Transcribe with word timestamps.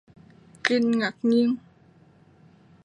Trinh 0.63 0.91
ngạc 0.99 1.15
nhiên 1.23 1.55